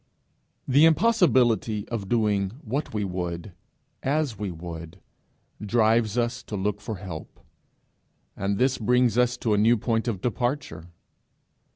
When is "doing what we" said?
2.09-3.03